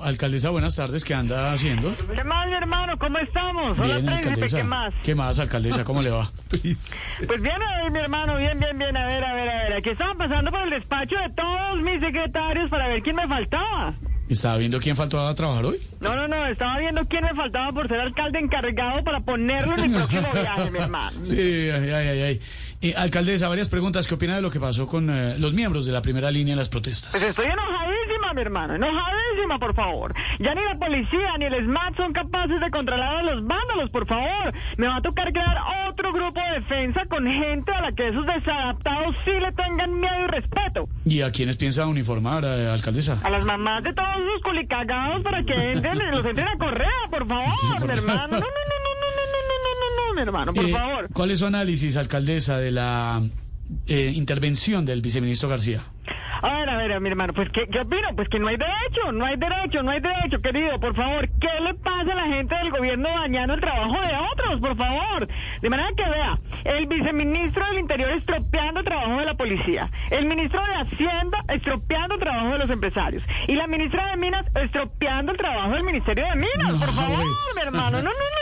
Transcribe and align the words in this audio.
Pero, 0.00 0.08
alcaldesa, 0.08 0.50
buenas 0.50 0.76
tardes, 0.76 1.04
¿qué 1.04 1.14
anda 1.14 1.52
haciendo? 1.52 1.94
¿Qué 2.14 2.24
más, 2.24 2.46
mi 2.48 2.54
hermano? 2.54 2.98
¿Cómo 2.98 3.18
estamos? 3.18 3.78
Hola, 3.78 3.94
Bien, 3.98 4.06
príncipe, 4.06 4.28
alcaldesa. 4.30 4.56
¿qué 4.56 4.64
más? 4.64 4.94
¿Qué 5.04 5.14
más, 5.14 5.38
alcaldesa? 5.38 5.84
¿Cómo 5.84 6.02
le 6.02 6.10
va? 6.10 6.30
Pues 7.26 7.42
bien, 7.42 7.62
a 7.62 7.82
ver, 7.82 7.90
mi 7.92 7.98
hermano, 7.98 8.36
bien, 8.36 8.58
bien, 8.58 8.78
bien, 8.78 8.96
a 8.96 9.06
ver, 9.06 9.24
a 9.24 9.34
ver, 9.34 9.48
a 9.48 9.62
ver. 9.64 9.72
Aquí 9.74 9.90
estaban 9.90 10.16
pasando 10.16 10.50
por 10.50 10.62
el 10.62 10.70
despacho 10.70 11.16
de 11.16 11.28
todos 11.30 11.82
mis 11.82 12.00
secretarios 12.00 12.70
para 12.70 12.88
ver 12.88 13.02
quién 13.02 13.16
me 13.16 13.26
faltaba. 13.26 13.94
¿Estaba 14.28 14.56
viendo 14.58 14.78
quién 14.78 14.94
faltó 14.96 15.20
a 15.26 15.34
trabajar 15.34 15.64
hoy? 15.64 15.80
No, 16.00 16.14
no, 16.14 16.28
no, 16.28 16.46
estaba 16.46 16.78
viendo 16.78 17.04
quién 17.08 17.24
me 17.24 17.34
faltaba 17.34 17.72
por 17.72 17.88
ser 17.88 17.98
alcalde 18.00 18.38
encargado 18.38 19.02
para 19.02 19.20
ponerlo 19.20 19.74
en 19.74 19.82
mi 19.82 19.88
próximo 19.88 20.28
viaje, 20.32 20.70
mi 20.70 20.78
hermano. 20.78 21.24
Sí, 21.24 21.36
ay, 21.36 21.90
ay, 21.90 22.08
ay. 22.08 22.22
ay. 22.22 22.40
Eh, 22.82 22.94
alcaldesa, 22.96 23.48
varias 23.48 23.68
preguntas. 23.68 24.06
¿Qué 24.06 24.14
opina 24.14 24.36
de 24.36 24.42
lo 24.42 24.50
que 24.50 24.60
pasó 24.60 24.86
con 24.86 25.10
eh, 25.10 25.36
los 25.38 25.52
miembros 25.52 25.84
de 25.84 25.92
la 25.92 26.00
primera 26.00 26.30
línea 26.30 26.52
en 26.52 26.58
las 26.58 26.68
protestas? 26.68 27.10
Pues 27.10 27.22
estoy 27.24 27.46
mi 28.34 28.40
hermano, 28.42 28.74
enojadísima, 28.74 29.58
por 29.58 29.74
favor. 29.74 30.14
Ya 30.38 30.54
ni 30.54 30.62
la 30.62 30.76
policía 30.78 31.36
ni 31.38 31.44
el 31.46 31.64
SMAT 31.64 31.96
son 31.96 32.12
capaces 32.12 32.60
de 32.60 32.70
controlar 32.70 33.16
a 33.18 33.22
los 33.22 33.46
vándalos, 33.46 33.90
por 33.90 34.06
favor. 34.06 34.52
Me 34.76 34.86
va 34.86 34.96
a 34.96 35.02
tocar 35.02 35.32
crear 35.32 35.56
otro 35.88 36.12
grupo 36.12 36.40
de 36.40 36.60
defensa 36.60 37.04
con 37.06 37.26
gente 37.26 37.72
a 37.72 37.82
la 37.82 37.92
que 37.92 38.08
esos 38.08 38.24
desadaptados 38.26 39.14
sí 39.24 39.32
le 39.32 39.52
tengan 39.52 39.98
miedo 40.00 40.24
y 40.24 40.26
respeto. 40.28 40.88
¿Y 41.04 41.22
a 41.22 41.30
quiénes 41.32 41.56
piensa 41.56 41.86
uniformar, 41.86 42.44
eh, 42.44 42.68
alcaldesa? 42.68 43.18
A 43.22 43.30
las 43.30 43.44
mamás 43.44 43.82
de 43.82 43.92
todos 43.92 44.08
esos 44.16 44.42
culicagados 44.42 45.22
para 45.22 45.42
que 45.42 45.72
entren, 45.72 45.98
los 46.10 46.24
entren 46.24 46.48
a 46.48 46.56
correa, 46.58 46.88
por 47.10 47.26
favor, 47.26 47.86
mi 47.86 47.92
hermano. 47.92 48.28
No, 48.28 48.28
no, 48.28 48.38
no, 48.38 48.38
no, 48.38 48.40
no, 48.40 49.10
no, 49.10 49.26
no, 49.26 49.50
no, 49.50 50.04
no, 50.04 50.08
no, 50.08 50.14
mi 50.14 50.20
hermano, 50.22 50.52
por 50.54 50.64
Eh, 50.64 50.72
favor. 50.72 51.08
¿Cuál 51.12 51.30
es 51.32 51.38
su 51.40 51.46
análisis, 51.46 51.96
alcaldesa, 51.96 52.58
de 52.58 52.70
la 52.70 53.22
eh, 53.86 54.12
intervención 54.14 54.84
del 54.84 55.00
viceministro 55.02 55.48
García? 55.48 55.82
A 56.42 56.56
ver, 56.56 56.70
a 56.70 56.76
ver, 56.76 57.00
mi 57.00 57.10
hermano, 57.10 57.34
pues 57.34 57.50
¿qué, 57.50 57.66
¿qué 57.68 57.80
opino? 57.80 58.08
Pues 58.16 58.28
que 58.28 58.38
no 58.38 58.48
hay 58.48 58.56
derecho, 58.56 59.12
no 59.12 59.26
hay 59.26 59.36
derecho, 59.36 59.82
no 59.82 59.90
hay 59.90 60.00
derecho, 60.00 60.40
querido, 60.40 60.80
por 60.80 60.94
favor. 60.94 61.28
¿Qué 61.38 61.60
le 61.62 61.74
pasa 61.74 62.12
a 62.12 62.14
la 62.14 62.26
gente 62.26 62.54
del 62.56 62.70
gobierno 62.70 63.08
dañando 63.08 63.54
el 63.54 63.60
trabajo 63.60 64.00
de 64.00 64.14
otros, 64.32 64.60
por 64.60 64.76
favor? 64.76 65.28
De 65.60 65.68
manera 65.68 65.90
que 65.94 66.04
vea, 66.08 66.38
el 66.64 66.86
viceministro 66.86 67.66
del 67.66 67.80
Interior 67.80 68.10
estropeando 68.12 68.80
el 68.80 68.86
trabajo 68.86 69.18
de 69.18 69.26
la 69.26 69.34
policía, 69.34 69.90
el 70.10 70.26
ministro 70.26 70.60
de 70.64 70.74
Hacienda 70.74 71.44
estropeando 71.48 72.14
el 72.14 72.20
trabajo 72.20 72.48
de 72.52 72.58
los 72.58 72.70
empresarios 72.70 73.22
y 73.46 73.54
la 73.54 73.66
ministra 73.66 74.10
de 74.10 74.16
Minas 74.16 74.46
estropeando 74.54 75.32
el 75.32 75.38
trabajo 75.38 75.72
del 75.72 75.84
Ministerio 75.84 76.24
de 76.24 76.36
Minas, 76.36 76.72
No, 76.72 76.78
por 76.78 76.88
favor, 76.88 77.24
mi 77.54 77.62
hermano. 77.62 77.90
No, 77.90 78.02
no, 78.02 78.02
no, 78.02 78.02
no, 78.02 78.02
no, 78.02 78.08
no, 78.08 78.14
no, 78.14 78.39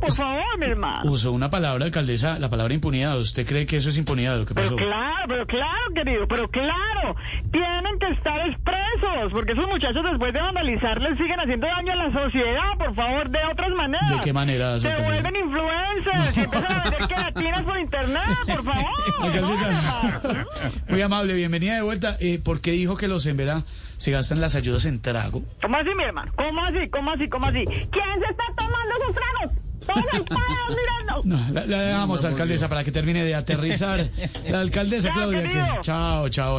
por 0.00 0.12
favor, 0.12 0.58
mi 0.58 0.66
hermano. 0.66 1.10
Usó 1.10 1.32
una 1.32 1.50
palabra, 1.50 1.84
alcaldesa, 1.84 2.38
la 2.38 2.48
palabra 2.48 2.74
impunidad. 2.74 3.18
¿Usted 3.18 3.46
cree 3.46 3.66
que 3.66 3.76
eso 3.76 3.90
es 3.90 3.98
impunidad, 3.98 4.38
lo 4.38 4.46
que 4.46 4.54
pasó? 4.54 4.76
Pero 4.76 4.88
claro, 4.88 5.24
pero 5.28 5.46
claro, 5.46 5.94
querido, 5.94 6.26
pero 6.28 6.48
claro, 6.48 7.16
tienen 7.50 7.98
que 7.98 8.08
estar 8.08 8.48
expresos, 8.48 9.32
porque 9.32 9.52
esos 9.52 9.68
muchachos 9.68 10.02
después 10.04 10.32
de 10.32 10.40
vandalizarles 10.40 11.18
siguen 11.18 11.38
haciendo 11.40 11.66
daño 11.66 11.92
a 11.92 11.96
la 11.96 12.12
sociedad, 12.12 12.78
por 12.78 12.94
favor, 12.94 13.30
de 13.30 13.38
otras 13.52 13.70
maneras. 13.70 14.10
¿De 14.10 14.20
qué 14.24 14.32
manera, 14.32 14.80
Se 14.80 14.88
vuelven 14.88 15.36
influencers 15.36 16.36
y 16.36 16.40
empiezan 16.40 16.72
a 16.72 16.82
vender 16.84 17.08
queratinas 17.08 17.62
por 17.64 17.78
internet, 17.78 18.22
por 18.46 18.64
favor. 18.64 18.90
¿no, 19.18 19.24
Alcaldesa, 19.24 20.46
muy 20.88 21.02
amable, 21.02 21.34
bienvenida 21.34 21.74
de 21.74 21.82
vuelta. 21.82 22.16
Eh, 22.20 22.40
¿Por 22.42 22.60
qué 22.60 22.72
dijo 22.72 22.96
que 22.96 23.08
los 23.08 23.26
en 23.26 23.36
Vera 23.36 23.62
se 23.96 24.10
gastan 24.10 24.40
las 24.40 24.54
ayudas 24.54 24.84
en 24.86 25.00
trago? 25.00 25.42
¿Cómo 25.62 25.76
así, 25.76 25.90
mi 25.94 26.04
hermano? 26.04 26.32
¿Cómo 26.36 26.64
así? 26.64 26.88
¿Cómo 26.88 27.10
así? 27.10 27.28
¿Cómo 27.28 27.46
así? 27.46 27.64
¿Quién 27.64 28.20
se 28.24 28.30
está 28.30 28.44
tomando 28.56 28.94
esos 29.00 29.14
tragos? 29.14 29.69
Mirando. 30.68 31.20
No, 31.24 31.38
la, 31.52 31.66
la 31.66 31.80
dejamos, 31.82 32.24
alcaldesa, 32.24 32.68
para 32.68 32.84
que 32.84 32.92
termine 32.92 33.24
de 33.24 33.34
aterrizar. 33.34 34.08
La 34.50 34.60
alcaldesa 34.60 35.08
Chao, 35.08 35.14
Claudia. 35.16 35.42
que-. 35.42 35.80
Chao, 35.82 36.28
chao. 36.28 36.58